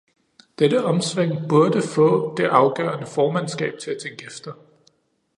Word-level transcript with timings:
Dette 0.59 0.83
omsving 0.83 1.47
burde 1.49 1.81
få 1.81 2.33
det 2.37 2.43
afgående 2.45 3.05
formandskab 3.07 3.73
til 3.81 3.91
at 3.91 4.01
tænke 4.01 4.25
efter. 4.25 4.53